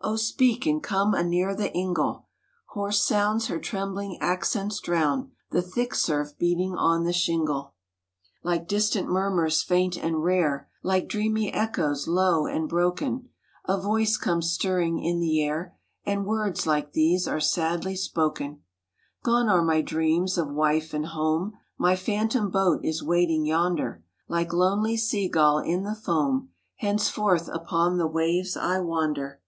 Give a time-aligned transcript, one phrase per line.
[0.00, 0.16] Oh!
[0.16, 2.26] speak, and come anear the ingle,"
[2.66, 7.74] Hoarse sounds her trembling accents drown; The thick surf beating on the shingle.
[8.44, 12.46] A LEGEND OF CONNEMARA 127 Like distant murmurs faint and rare, Like dreamy echoes low
[12.46, 13.28] and broken,
[13.66, 18.62] A voice comes stirring in the air, And words like these are sadly spoken:"
[19.24, 24.52] Gone are my dreams of wife and home, My phantom boat is waiting yonder, Like
[24.52, 29.40] lonely sea gull in the foam, Henceforth upon the waves I wander.